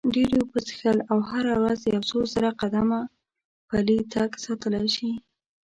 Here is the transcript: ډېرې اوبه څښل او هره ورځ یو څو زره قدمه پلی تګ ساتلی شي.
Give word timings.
ډېرې 0.13 0.35
اوبه 0.41 0.59
څښل 0.67 0.97
او 1.11 1.17
هره 1.29 1.53
ورځ 1.63 1.79
یو 1.93 2.01
څو 2.09 2.17
زره 2.33 2.49
قدمه 2.61 2.99
پلی 3.69 3.99
تګ 4.13 4.29
ساتلی 4.45 4.85
شي. 4.95 5.11